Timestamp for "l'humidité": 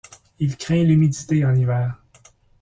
0.81-1.45